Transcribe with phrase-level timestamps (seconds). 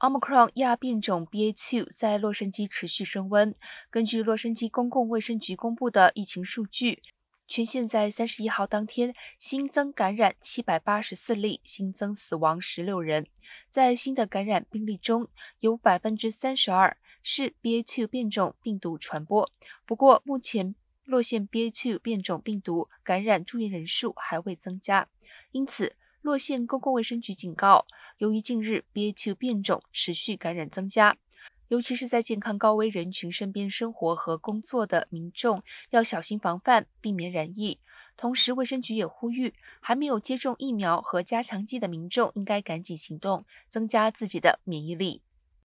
[0.00, 3.52] Omicron 亚变种 BA.2 在洛杉矶持续升温。
[3.90, 7.02] 根据洛杉矶公共卫生局公布的疫情数据，
[7.48, 13.26] 全县在三十一号当天新增感染七百八十四例，新增死亡十六人。
[13.68, 15.26] 在新的感染病例中，
[15.58, 19.50] 有百分之三十二是 BA.2 变种病毒传播。
[19.84, 25.08] 不过，目前洛县 BA.2 变种病毒感染住院人数还未增加，
[25.50, 25.96] 因此。
[26.28, 27.86] 洛县公共卫生局警告，
[28.18, 31.16] 由于近日 BA.2 变种持续感染增加，
[31.68, 37.78] 尤其是在健康高危人群身边生活和工作的民众，要小心防范，避免染疫。
[38.14, 45.22] 同时，卫生局也呼吁，还没有接种疫苗和加强剂的民众应该赶紧行动，增加自己的免疫力。